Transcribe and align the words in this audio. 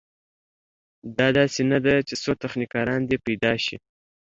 دا 1.17 1.27
داسې 1.37 1.61
نه 1.71 1.77
ده 1.85 1.95
چې 2.07 2.13
څو 2.23 2.31
تخنیکران 2.43 3.01
دې 3.09 3.17
پیدا 3.25 3.53
شي. 3.65 3.75